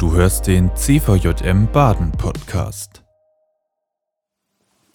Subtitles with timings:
[0.00, 3.02] Du hörst den CVJM Baden Podcast.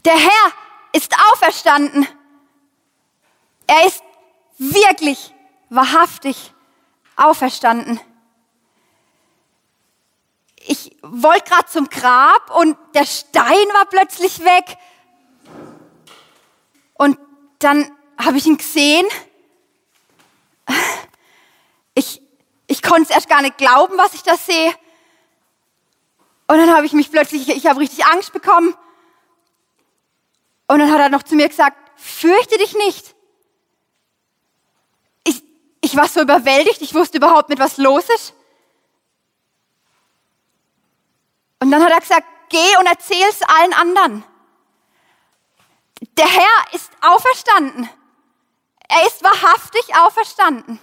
[0.03, 0.51] Der Herr
[0.93, 2.07] ist auferstanden.
[3.67, 4.01] Er ist
[4.57, 5.31] wirklich,
[5.69, 6.51] wahrhaftig
[7.17, 7.99] auferstanden.
[10.55, 14.75] Ich wollte gerade zum Grab und der Stein war plötzlich weg.
[16.95, 17.19] Und
[17.59, 19.05] dann habe ich ihn gesehen.
[21.93, 22.23] Ich,
[22.65, 24.73] ich konnte es erst gar nicht glauben, was ich da sehe.
[26.47, 28.75] Und dann habe ich mich plötzlich, ich habe richtig Angst bekommen.
[30.67, 33.15] Und dann hat er noch zu mir gesagt, fürchte dich nicht.
[35.23, 35.43] Ich,
[35.81, 38.33] ich war so überwältigt, ich wusste überhaupt nicht, was los ist.
[41.59, 44.23] Und dann hat er gesagt, geh und erzähl es allen anderen.
[46.17, 47.89] Der Herr ist auferstanden.
[48.87, 50.79] Er ist wahrhaftig auferstanden.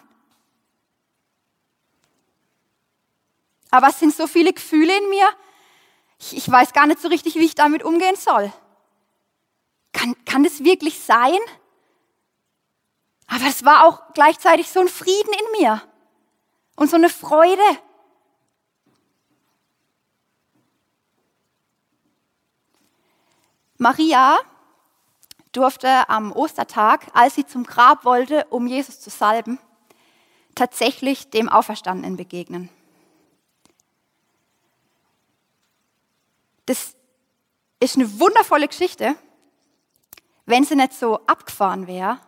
[3.70, 5.28] Aber es sind so viele Gefühle in mir,
[6.22, 8.52] ich, ich weiß gar nicht so richtig, wie ich damit umgehen soll.
[9.92, 11.38] Kann, kann das wirklich sein?
[13.26, 15.82] Aber es war auch gleichzeitig so ein Frieden in mir
[16.76, 17.62] und so eine Freude.
[23.78, 24.38] Maria
[25.50, 29.58] durfte am Ostertag, als sie zum Grab wollte, um Jesus zu salben,
[30.54, 32.70] tatsächlich dem Auferstandenen begegnen.
[36.66, 36.94] Das
[37.80, 39.16] ist eine wundervolle Geschichte,
[40.46, 42.20] wenn sie nicht so abgefahren wäre.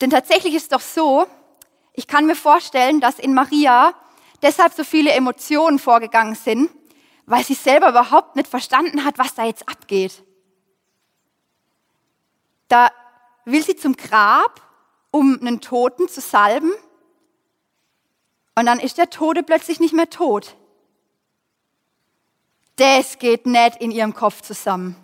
[0.00, 1.26] Denn tatsächlich ist es doch so,
[1.92, 3.94] ich kann mir vorstellen, dass in Maria
[4.42, 6.70] deshalb so viele Emotionen vorgegangen sind,
[7.24, 10.22] weil sie selber überhaupt nicht verstanden hat, was da jetzt abgeht.
[12.68, 12.90] Da
[13.44, 14.60] will sie zum Grab,
[15.10, 16.72] um einen Toten zu salben,
[18.58, 20.56] und dann ist der Tote plötzlich nicht mehr tot.
[22.76, 24.96] Das geht nicht in ihrem Kopf zusammen.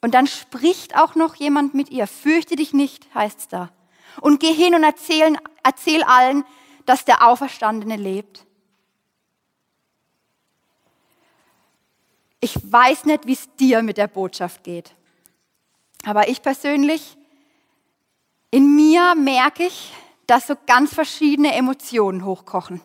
[0.00, 2.06] Und dann spricht auch noch jemand mit ihr.
[2.06, 3.70] Fürchte dich nicht, heißt es da.
[4.20, 6.44] Und geh hin und erzähl, erzähl allen,
[6.86, 8.46] dass der Auferstandene lebt.
[12.40, 14.94] Ich weiß nicht, wie es dir mit der Botschaft geht.
[16.06, 17.18] Aber ich persönlich,
[18.50, 19.92] in mir merke ich,
[20.26, 22.80] dass so ganz verschiedene Emotionen hochkochen.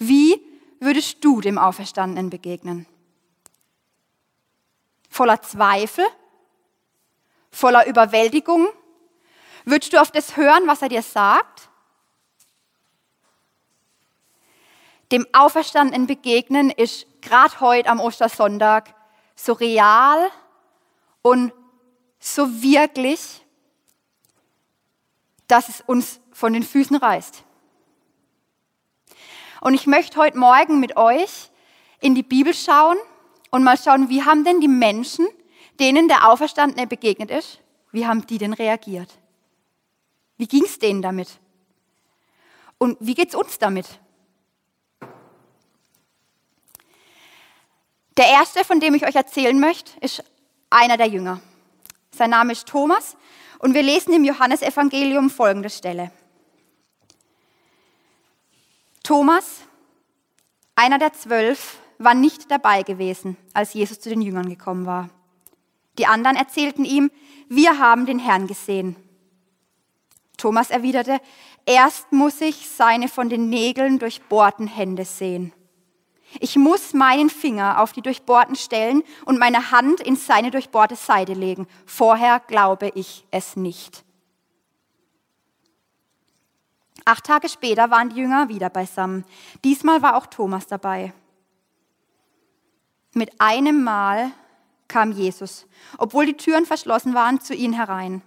[0.00, 0.42] Wie
[0.80, 2.86] würdest du dem Auferstandenen begegnen?
[5.10, 6.06] Voller Zweifel?
[7.50, 8.68] Voller Überwältigung?
[9.66, 11.68] Würdest du auf das hören, was er dir sagt?
[15.12, 18.94] Dem Auferstandenen begegnen ist gerade heute am Ostersonntag
[19.36, 20.30] so real
[21.20, 21.52] und
[22.18, 23.44] so wirklich,
[25.46, 27.44] dass es uns von den Füßen reißt.
[29.60, 31.50] Und ich möchte heute Morgen mit euch
[32.00, 32.96] in die Bibel schauen
[33.50, 35.26] und mal schauen, wie haben denn die Menschen,
[35.78, 37.60] denen der Auferstandene begegnet ist,
[37.92, 39.10] wie haben die denn reagiert?
[40.38, 41.28] Wie ging es denen damit?
[42.78, 43.86] Und wie geht es uns damit?
[48.16, 50.24] Der erste, von dem ich euch erzählen möchte, ist
[50.70, 51.40] einer der Jünger.
[52.12, 53.16] Sein Name ist Thomas
[53.58, 56.10] und wir lesen im Johannesevangelium folgende Stelle.
[59.02, 59.62] Thomas,
[60.74, 65.10] einer der zwölf, war nicht dabei gewesen, als Jesus zu den Jüngern gekommen war.
[65.98, 67.10] Die anderen erzählten ihm,
[67.48, 68.96] wir haben den Herrn gesehen.
[70.38, 71.20] Thomas erwiderte,
[71.66, 75.52] erst muss ich seine von den Nägeln durchbohrten Hände sehen.
[76.38, 81.34] Ich muss meinen Finger auf die durchbohrten Stellen und meine Hand in seine durchbohrte Seite
[81.34, 81.66] legen.
[81.84, 84.04] Vorher glaube ich es nicht.
[87.04, 89.24] Acht Tage später waren die Jünger wieder beisammen.
[89.64, 91.12] Diesmal war auch Thomas dabei.
[93.12, 94.30] Mit einem Mal
[94.88, 95.66] kam Jesus,
[95.98, 98.22] obwohl die Türen verschlossen waren, zu ihnen herein.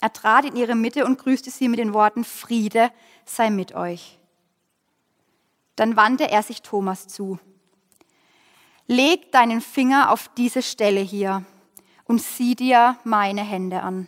[0.00, 2.90] Er trat in ihre Mitte und grüßte sie mit den Worten, Friede
[3.24, 4.18] sei mit euch.
[5.74, 7.38] Dann wandte er sich Thomas zu.
[8.86, 11.44] Leg deinen Finger auf diese Stelle hier
[12.04, 14.06] und sieh dir meine Hände an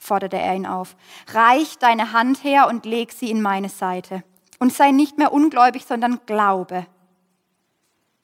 [0.00, 0.96] forderte er ihn auf.
[1.28, 4.24] Reich deine Hand her und leg sie in meine Seite.
[4.58, 6.86] Und sei nicht mehr ungläubig, sondern glaube.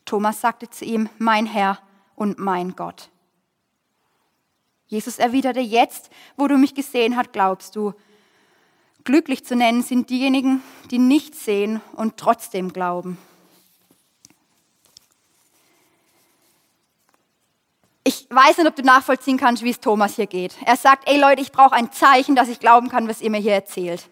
[0.04, 1.78] Thomas sagte zu ihm, mein Herr
[2.16, 3.10] und mein Gott.
[4.86, 7.92] Jesus erwiderte, jetzt, wo du mich gesehen hast, glaubst du.
[9.04, 13.18] Glücklich zu nennen sind diejenigen, die nicht sehen und trotzdem glauben.
[18.06, 20.54] Ich weiß nicht, ob du nachvollziehen kannst, wie es Thomas hier geht.
[20.64, 23.40] Er sagt, ey Leute, ich brauche ein Zeichen, dass ich glauben kann, was ihr mir
[23.40, 24.08] hier erzählt.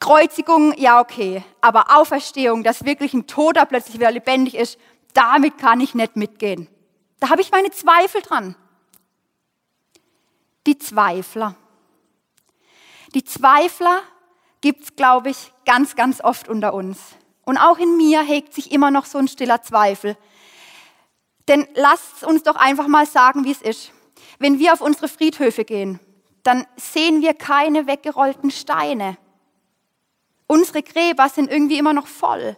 [0.00, 4.78] Kreuzigung, ja okay, aber Auferstehung, dass wirklich ein Toter plötzlich wieder lebendig ist,
[5.12, 6.68] damit kann ich nicht mitgehen.
[7.20, 8.56] Da habe ich meine Zweifel dran.
[10.66, 11.54] Die Zweifler.
[13.14, 14.00] Die Zweifler
[14.62, 16.98] gibt es, glaube ich, ganz, ganz oft unter uns.
[17.44, 20.16] Und auch in mir hegt sich immer noch so ein stiller Zweifel.
[21.48, 23.92] Denn lasst uns doch einfach mal sagen, wie es ist.
[24.38, 26.00] Wenn wir auf unsere Friedhöfe gehen,
[26.42, 29.16] dann sehen wir keine weggerollten Steine.
[30.46, 32.56] Unsere Gräber sind irgendwie immer noch voll.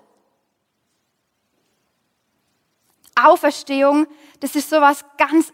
[3.14, 4.06] Auferstehung,
[4.40, 5.52] das ist so was ganz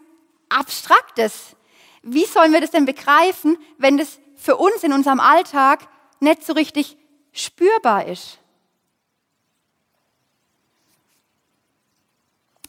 [0.49, 1.55] Abstraktes.
[2.03, 5.87] Wie sollen wir das denn begreifen, wenn das für uns in unserem Alltag
[6.19, 6.97] nicht so richtig
[7.31, 8.39] spürbar ist?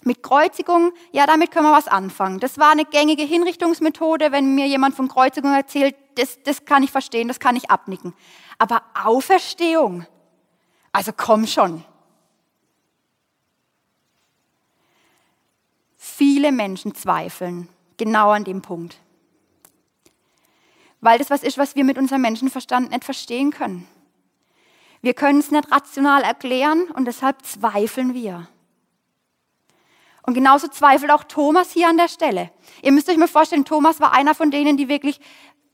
[0.07, 2.39] Mit Kreuzigung, ja, damit können wir was anfangen.
[2.39, 4.31] Das war eine gängige Hinrichtungsmethode.
[4.31, 8.15] Wenn mir jemand von Kreuzigung erzählt, das, das kann ich verstehen, das kann ich abnicken.
[8.57, 10.07] Aber Auferstehung,
[10.93, 11.85] also komm schon.
[15.97, 19.01] Viele Menschen zweifeln genau an dem Punkt.
[21.01, 23.89] Weil das was ist, was wir mit unserem Menschenverstand nicht verstehen können.
[25.03, 28.47] Wir können es nicht rational erklären und deshalb zweifeln wir.
[30.27, 32.51] Und genauso zweifelt auch Thomas hier an der Stelle.
[32.83, 35.21] Ihr müsst euch mal vorstellen, Thomas war einer von denen, die wirklich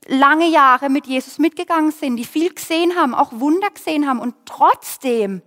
[0.07, 4.19] lange Jahre mit Jesus mitgegangen sind, die viel gesehen haben, auch Wunder gesehen haben.
[4.19, 5.41] Und trotzdem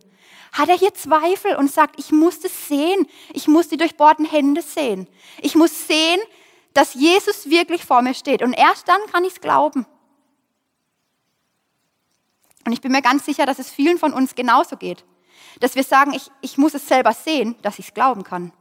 [0.52, 3.06] hat er hier Zweifel und sagt, ich muss das sehen.
[3.32, 5.06] Ich muss die durchbohrten Hände sehen.
[5.40, 6.18] Ich muss sehen,
[6.74, 8.42] dass Jesus wirklich vor mir steht.
[8.42, 9.86] Und erst dann kann ich es glauben.
[12.64, 15.04] Und ich bin mir ganz sicher, dass es vielen von uns genauso geht.
[15.60, 18.52] Dass wir sagen, ich, ich muss es selber sehen, dass ich es glauben kann.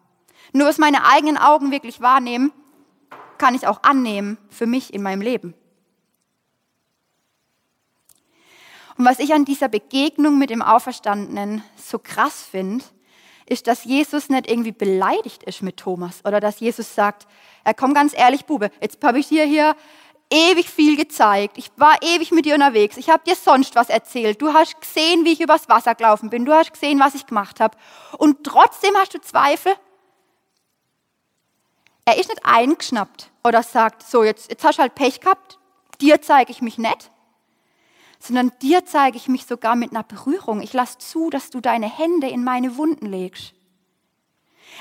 [0.53, 2.51] Nur was meine eigenen Augen wirklich wahrnehmen,
[3.37, 5.53] kann ich auch annehmen für mich in meinem Leben.
[8.97, 12.83] Und was ich an dieser Begegnung mit dem Auferstandenen so krass finde,
[13.45, 17.27] ist, dass Jesus nicht irgendwie beleidigt ist mit Thomas oder dass Jesus sagt,
[17.63, 19.75] er komm ganz ehrlich, Bube, jetzt habe ich dir hier
[20.31, 21.57] ewig viel gezeigt.
[21.57, 22.97] Ich war ewig mit dir unterwegs.
[22.97, 24.41] Ich habe dir sonst was erzählt.
[24.41, 26.45] Du hast gesehen, wie ich übers Wasser gelaufen bin.
[26.45, 27.77] Du hast gesehen, was ich gemacht habe.
[28.17, 29.73] Und trotzdem hast du Zweifel.
[32.05, 35.57] Er ist nicht eingeschnappt oder sagt, so, jetzt, jetzt hast du halt Pech gehabt,
[35.99, 37.11] dir zeige ich mich nicht,
[38.19, 40.61] sondern dir zeige ich mich sogar mit einer Berührung.
[40.61, 43.53] Ich lasse zu, dass du deine Hände in meine Wunden legst.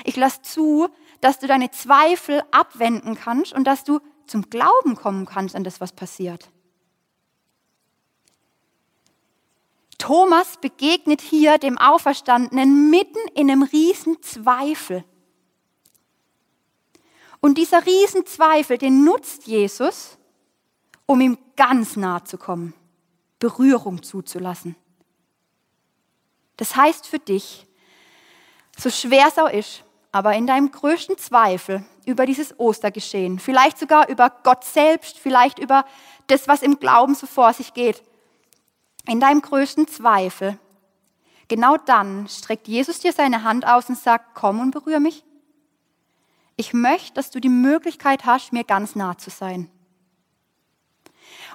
[0.03, 0.89] Ich lasse zu,
[1.21, 5.81] dass du deine Zweifel abwenden kannst und dass du zum Glauben kommen kannst an das,
[5.81, 6.49] was passiert.
[9.97, 15.03] Thomas begegnet hier dem Auferstandenen mitten in einem riesen Zweifel.
[17.45, 20.17] Und dieser Riesenzweifel, den nutzt Jesus,
[21.05, 22.73] um ihm ganz nahe zu kommen,
[23.37, 24.75] Berührung zuzulassen.
[26.57, 27.67] Das heißt für dich,
[28.75, 34.09] so schwer es auch ist, aber in deinem größten Zweifel über dieses Ostergeschehen, vielleicht sogar
[34.09, 35.85] über Gott selbst, vielleicht über
[36.25, 38.01] das, was im Glauben so vor sich geht,
[39.05, 40.57] in deinem größten Zweifel,
[41.47, 45.23] genau dann streckt Jesus dir seine Hand aus und sagt, komm und berühre mich.
[46.57, 49.69] Ich möchte, dass du die Möglichkeit hast, mir ganz nah zu sein.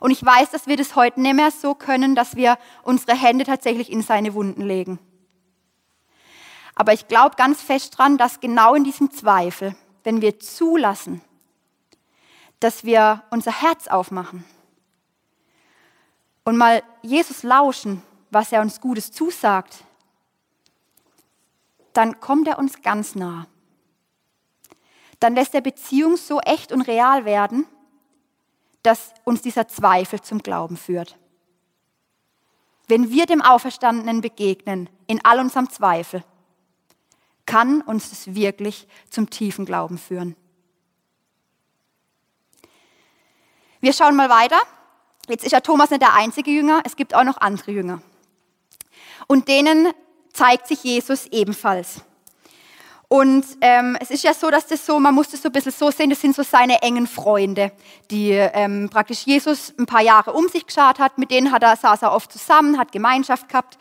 [0.01, 3.45] Und ich weiß, dass wir das heute nicht mehr so können, dass wir unsere Hände
[3.45, 4.99] tatsächlich in seine Wunden legen.
[6.75, 11.21] Aber ich glaube ganz fest dran, dass genau in diesem Zweifel, wenn wir zulassen,
[12.59, 14.45] dass wir unser Herz aufmachen
[16.45, 19.85] und mal Jesus lauschen, was er uns Gutes zusagt,
[21.93, 23.47] dann kommt er uns ganz nah
[25.21, 27.67] dann lässt der Beziehung so echt und real werden,
[28.83, 31.19] dass uns dieser Zweifel zum Glauben führt.
[32.89, 36.25] Wenn wir dem Auferstandenen begegnen, in all unserem Zweifel,
[37.47, 40.35] kann uns das wirklich zum tiefen Glauben führen.
[43.81, 44.61] Wir schauen mal weiter.
[45.29, 48.03] Jetzt ist ja Thomas nicht der einzige Jünger, es gibt auch noch andere Jünger.
[49.27, 49.93] Und denen
[50.33, 52.03] zeigt sich Jesus ebenfalls.
[53.13, 55.73] Und ähm, es ist ja so, dass das so, man muss das so ein bisschen
[55.73, 57.73] so sehen, das sind so seine engen Freunde,
[58.09, 61.75] die ähm, praktisch Jesus ein paar Jahre um sich geschaut hat, mit denen hat er,
[61.75, 63.79] saß er oft zusammen, hat Gemeinschaft gehabt.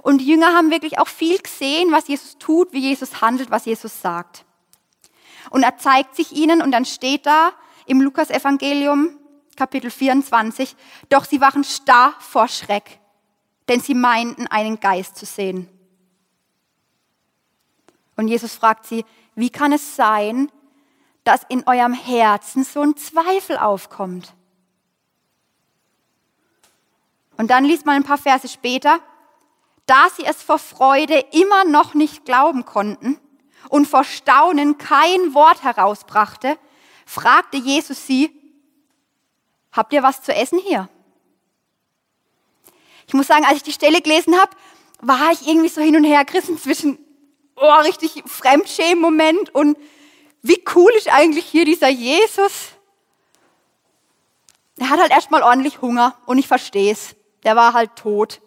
[0.00, 3.66] Und die Jünger haben wirklich auch viel gesehen, was Jesus tut, wie Jesus handelt, was
[3.66, 4.46] Jesus sagt.
[5.50, 7.52] Und er zeigt sich ihnen und dann steht da
[7.84, 9.10] im Lukas-Evangelium,
[9.54, 10.76] Kapitel 24,
[11.10, 13.00] doch sie waren starr vor Schreck,
[13.68, 15.68] denn sie meinten, einen Geist zu sehen.
[18.16, 19.04] Und Jesus fragt sie,
[19.34, 20.50] wie kann es sein,
[21.24, 24.34] dass in eurem Herzen so ein Zweifel aufkommt?
[27.36, 29.00] Und dann liest man ein paar Verse später,
[29.86, 33.18] da sie es vor Freude immer noch nicht glauben konnten
[33.68, 36.58] und vor Staunen kein Wort herausbrachte,
[37.06, 38.30] fragte Jesus sie,
[39.72, 40.88] habt ihr was zu essen hier?
[43.06, 44.52] Ich muss sagen, als ich die Stelle gelesen habe,
[45.00, 46.98] war ich irgendwie so hin und her gerissen zwischen,
[47.62, 49.78] oh, richtig Fremdschämen-Moment und
[50.42, 52.72] wie cool ist eigentlich hier dieser Jesus?
[54.78, 57.14] Er hat halt erstmal ordentlich Hunger und ich verstehe es.
[57.44, 58.40] Der war halt tot.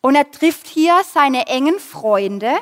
[0.00, 2.52] Und er trifft hier seine engen Freunde.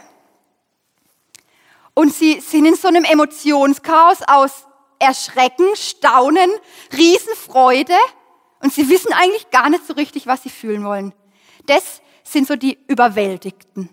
[1.94, 4.66] Und sie sind in so einem Emotionschaos aus
[4.99, 6.50] Erschrecken, Staunen,
[6.92, 7.97] Riesenfreude.
[8.61, 11.14] Und sie wissen eigentlich gar nicht so richtig, was sie fühlen wollen.
[11.66, 13.88] Das sind so die Überwältigten.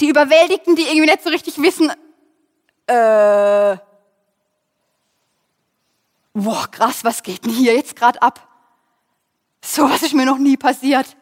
[0.00, 1.90] Die Überwältigten, die irgendwie nicht so richtig wissen,
[2.86, 3.76] äh,
[6.34, 8.46] boah, krass, was geht denn hier jetzt gerade ab?
[9.64, 11.16] So was ist mir noch nie passiert.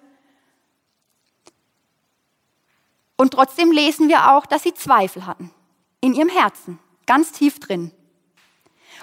[3.17, 5.53] Und trotzdem lesen wir auch, dass sie Zweifel hatten
[6.01, 7.93] in ihrem Herzen, ganz tief drin.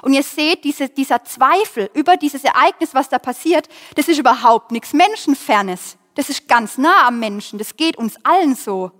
[0.01, 4.71] Und ihr seht, diese, dieser Zweifel über dieses Ereignis, was da passiert, das ist überhaupt
[4.71, 5.97] nichts Menschenfernes.
[6.15, 7.59] Das ist ganz nah am Menschen.
[7.59, 8.91] Das geht uns allen so.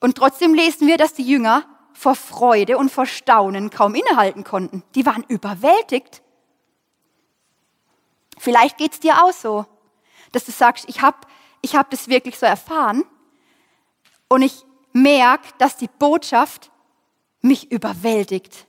[0.00, 4.82] Und trotzdem lesen wir, dass die Jünger vor Freude und vor Staunen kaum innehalten konnten.
[4.96, 6.22] Die waren überwältigt.
[8.38, 9.66] Vielleicht geht es dir auch so,
[10.32, 11.18] dass du sagst, ich habe
[11.60, 13.04] ich hab das wirklich so erfahren
[14.28, 16.71] und ich merke, dass die Botschaft
[17.42, 18.66] mich überwältigt.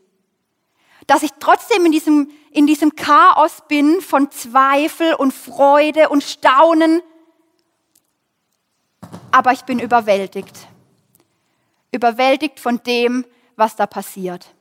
[1.08, 7.02] Dass ich trotzdem in diesem, in diesem Chaos bin von Zweifel und Freude und Staunen,
[9.32, 10.68] aber ich bin überwältigt.
[11.92, 13.26] Überwältigt von dem,
[13.56, 14.54] was da passiert.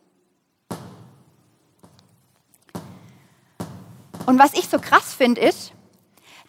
[4.27, 5.73] Und was ich so krass finde, ist,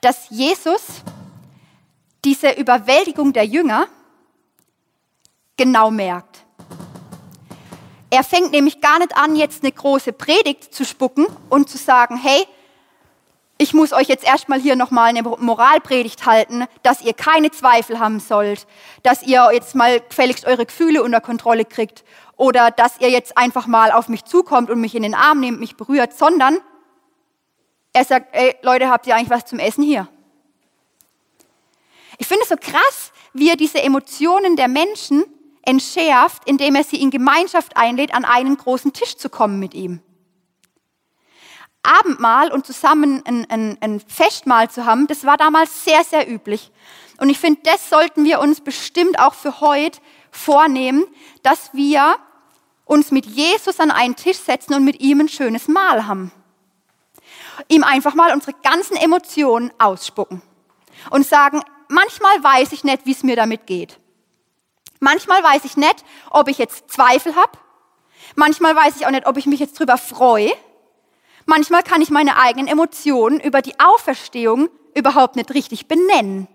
[0.01, 1.01] dass Jesus
[2.23, 3.87] diese Überwältigung der Jünger
[5.57, 6.42] genau merkt.
[8.13, 12.15] Er fängt nämlich gar nicht an, jetzt eine große Predigt zu spucken und zu sagen,
[12.15, 12.45] hey,
[13.57, 18.19] ich muss euch jetzt erstmal hier nochmal eine Moralpredigt halten, dass ihr keine Zweifel haben
[18.19, 18.67] sollt,
[19.01, 22.03] dass ihr jetzt mal gefälligst eure Gefühle unter Kontrolle kriegt
[22.37, 25.59] oder dass ihr jetzt einfach mal auf mich zukommt und mich in den Arm nehmt,
[25.59, 26.59] mich berührt, sondern
[27.93, 30.07] er sagt, ey Leute, habt ihr eigentlich was zum Essen hier?
[32.19, 35.25] Ich finde es so krass, wie er diese Emotionen der Menschen
[35.65, 40.01] entschärft, indem er sie in Gemeinschaft einlädt, an einen großen Tisch zu kommen mit ihm.
[41.83, 46.71] Abendmahl und zusammen ein, ein, ein Festmahl zu haben, das war damals sehr, sehr üblich.
[47.17, 49.99] Und ich finde, das sollten wir uns bestimmt auch für heute
[50.31, 51.05] vornehmen,
[51.41, 52.15] dass wir
[52.85, 56.31] uns mit Jesus an einen Tisch setzen und mit ihm ein schönes Mahl haben
[57.67, 60.41] ihm einfach mal unsere ganzen Emotionen ausspucken
[61.09, 63.99] und sagen, manchmal weiß ich nicht, wie es mir damit geht.
[65.03, 67.51] Manchmal weiß ich nicht, ob ich jetzt Zweifel habe.
[68.35, 70.49] Manchmal weiß ich auch nicht, ob ich mich jetzt drüber freue.
[71.45, 76.47] Manchmal kann ich meine eigenen Emotionen über die Auferstehung überhaupt nicht richtig benennen.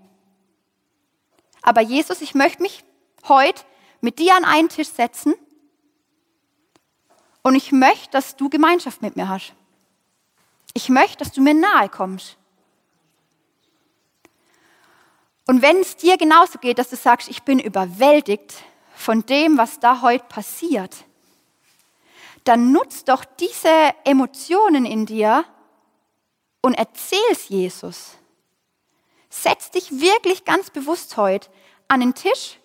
[1.61, 2.85] Aber Jesus, ich möchte mich
[3.29, 3.65] heute
[4.01, 5.35] mit dir an einen Tisch setzen
[7.43, 9.53] und ich möchte, dass du Gemeinschaft mit mir hast.
[10.73, 12.38] Ich möchte, dass du mir nahe kommst.
[15.49, 18.53] Und wenn es dir genauso geht, dass du sagst, ich bin überwältigt
[18.95, 20.95] von dem, was da heute passiert,
[22.45, 25.47] dann nutzt doch diese Emotionen in dir
[26.61, 28.19] und erzähl's Jesus.
[29.31, 31.49] Setz dich wirklich ganz bewusst heute
[31.89, 32.59] an den Tisch,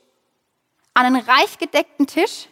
[0.94, 2.50] an einen reich gedeckten Tisch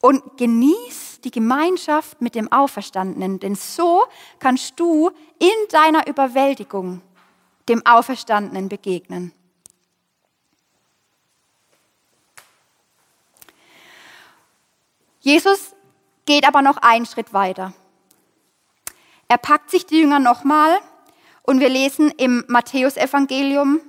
[0.00, 4.06] und genieß die Gemeinschaft mit dem Auferstandenen, denn so
[4.40, 7.00] kannst du in deiner Überwältigung
[7.68, 9.32] dem Auferstandenen begegnen.
[15.20, 15.74] Jesus
[16.24, 17.74] geht aber noch einen Schritt weiter.
[19.28, 20.78] Er packt sich die Jünger nochmal
[21.42, 23.80] und wir lesen im Matthäusevangelium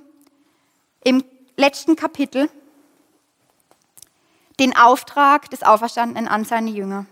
[1.02, 1.24] im
[1.56, 2.50] letzten Kapitel
[4.58, 7.06] den Auftrag des Auferstandenen an seine Jünger.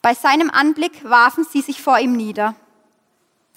[0.00, 2.54] Bei seinem Anblick warfen sie sich vor ihm nieder.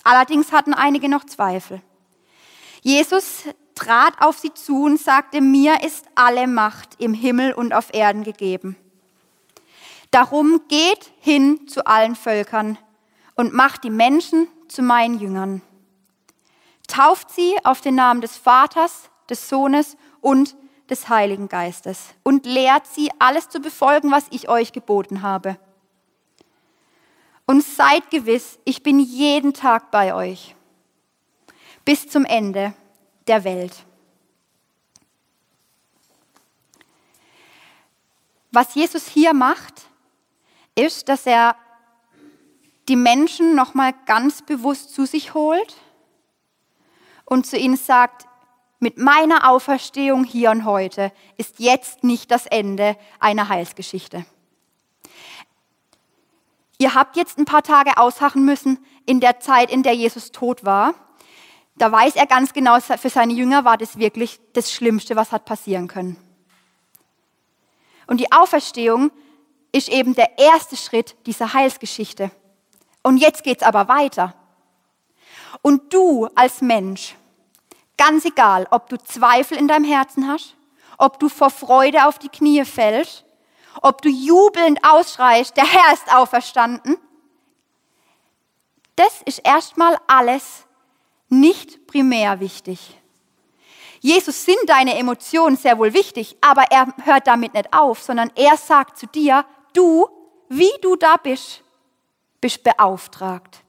[0.07, 1.81] Allerdings hatten einige noch Zweifel.
[2.81, 3.43] Jesus
[3.75, 8.23] trat auf sie zu und sagte, mir ist alle Macht im Himmel und auf Erden
[8.23, 8.77] gegeben.
[10.09, 12.77] Darum geht hin zu allen Völkern
[13.35, 15.61] und macht die Menschen zu meinen Jüngern.
[16.87, 20.55] Tauft sie auf den Namen des Vaters, des Sohnes und
[20.89, 25.57] des Heiligen Geistes und lehrt sie, alles zu befolgen, was ich euch geboten habe.
[27.47, 30.53] Und seid gewiss, ich bin jeden Tag bei euch,
[31.85, 32.73] bis zum Ende
[33.25, 33.73] der Welt.
[38.51, 39.87] Was Jesus hier macht,
[40.75, 41.55] ist, dass er
[42.87, 45.75] die Menschen nochmal ganz bewusst zu sich holt
[47.25, 48.27] und zu ihnen sagt,
[48.79, 54.25] mit meiner Auferstehung hier und heute ist jetzt nicht das Ende einer Heilsgeschichte.
[56.77, 60.63] Ihr habt jetzt ein paar Tage ausharren müssen in der Zeit, in der Jesus tot
[60.63, 60.93] war.
[61.75, 65.45] Da weiß er ganz genau, für seine Jünger war das wirklich das Schlimmste, was hat
[65.45, 66.17] passieren können.
[68.07, 69.11] Und die Auferstehung
[69.71, 72.31] ist eben der erste Schritt dieser Heilsgeschichte.
[73.03, 74.33] Und jetzt geht's aber weiter.
[75.61, 77.15] Und du als Mensch,
[77.97, 80.55] ganz egal, ob du Zweifel in deinem Herzen hast,
[80.97, 83.25] ob du vor Freude auf die Knie fällst,
[83.81, 86.97] ob du jubelnd ausschreist, der Herr ist auferstanden,
[88.95, 90.65] das ist erstmal alles
[91.29, 92.97] nicht primär wichtig.
[93.99, 98.57] Jesus sind deine Emotionen sehr wohl wichtig, aber er hört damit nicht auf, sondern er
[98.57, 100.07] sagt zu dir, du,
[100.49, 101.63] wie du da bist,
[102.41, 103.63] bist beauftragt.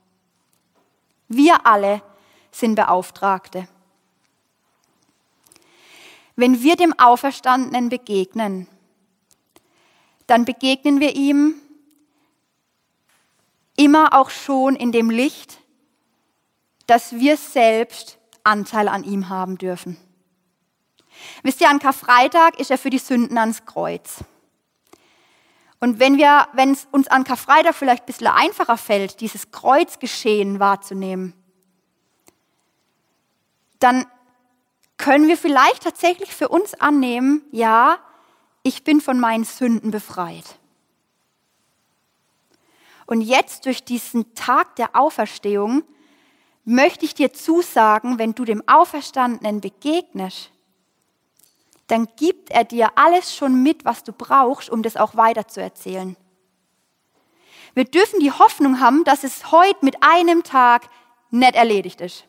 [1.29, 2.03] Wir alle
[2.51, 3.69] sind Beauftragte.
[6.37, 8.69] Wenn wir dem Auferstandenen begegnen,
[10.29, 11.55] dann begegnen wir ihm
[13.77, 15.59] immer auch schon in dem Licht,
[16.87, 19.97] dass wir selbst Anteil an ihm haben dürfen.
[21.43, 24.19] Wisst ihr, an Karfreitag ist er für die Sünden ans Kreuz.
[25.81, 30.61] Und wenn wir, wenn es uns an Karfreitag vielleicht ein bisschen einfacher fällt, dieses Kreuzgeschehen
[30.61, 31.33] wahrzunehmen,
[33.79, 34.07] dann
[34.99, 37.99] können wir vielleicht tatsächlich für uns annehmen, ja,
[38.69, 40.59] ich bin von meinen Sünden befreit.
[43.07, 45.83] Und jetzt durch diesen Tag der Auferstehung
[46.65, 50.51] möchte ich dir zusagen, wenn du dem Auferstandenen begegnest,
[51.87, 56.17] dann gibt er dir alles schon mit, was du brauchst, um das auch weiterzuerzählen.
[57.73, 60.91] Wir dürfen die Hoffnung haben, dass es heute mit einem Tag
[61.31, 62.25] nicht erledigt ist.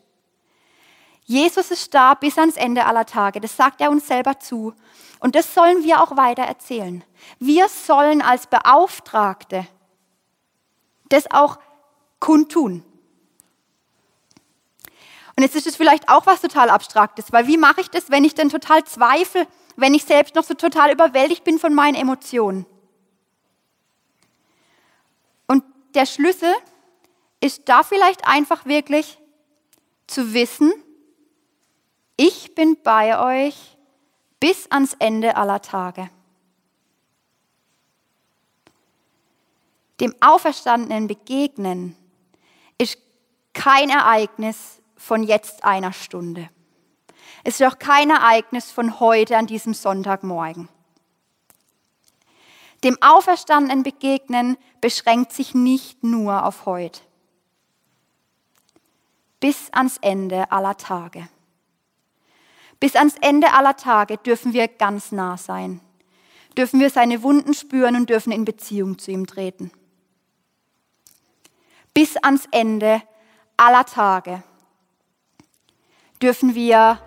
[1.26, 3.42] Jesus ist da bis ans Ende aller Tage.
[3.42, 4.74] Das sagt er uns selber zu.
[5.20, 7.04] Und das sollen wir auch weiter erzählen.
[7.40, 9.68] Wir sollen als Beauftragte
[11.10, 11.60] das auch
[12.20, 12.84] kundtun.
[15.36, 18.24] Und jetzt ist es vielleicht auch was total Abstraktes, weil wie mache ich das, wenn
[18.24, 22.66] ich denn total zweifle, wenn ich selbst noch so total überwältigt bin von meinen Emotionen?
[25.48, 25.64] Und
[25.96, 26.54] der Schlüssel
[27.40, 29.18] ist da vielleicht einfach wirklich
[30.08, 30.74] zu wissen,
[32.18, 33.78] ich bin bei euch
[34.40, 36.10] bis ans Ende aller Tage.
[40.00, 41.96] Dem Auferstandenen begegnen
[42.78, 42.98] ist
[43.54, 46.50] kein Ereignis, von jetzt einer Stunde.
[47.44, 50.68] Es ist auch kein Ereignis von heute an diesem Sonntagmorgen.
[52.84, 57.02] Dem Auferstandenen begegnen beschränkt sich nicht nur auf heute.
[59.40, 61.30] Bis ans Ende aller Tage.
[62.80, 65.82] Bis ans Ende aller Tage dürfen wir ganz nah sein.
[66.58, 69.72] Dürfen wir seine Wunden spüren und dürfen in Beziehung zu ihm treten.
[71.94, 73.02] Bis ans Ende
[73.58, 74.44] aller Tage
[76.22, 77.00] dürfen wir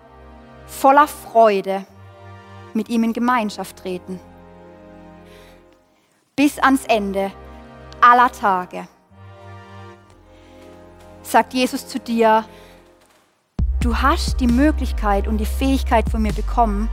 [0.65, 1.85] voller Freude
[2.73, 4.19] mit ihm in Gemeinschaft treten.
[6.35, 7.31] Bis ans Ende
[8.01, 8.87] aller Tage.
[11.21, 12.45] Sagt Jesus zu dir,
[13.83, 16.89] du hast die Möglichkeit und die Fähigkeit von mir bekommen,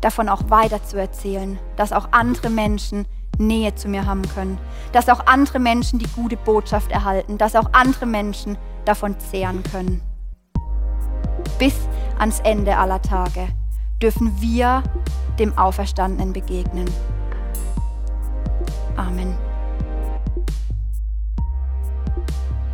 [0.00, 3.06] davon auch weiter zu erzählen, dass auch andere Menschen
[3.38, 4.58] Nähe zu mir haben können,
[4.92, 10.00] dass auch andere Menschen die gute Botschaft erhalten, dass auch andere Menschen davon zehren können
[11.58, 11.74] bis
[12.18, 13.48] ans Ende aller Tage
[14.02, 14.82] dürfen wir
[15.38, 16.88] dem Auferstandenen begegnen.
[18.96, 19.36] Amen.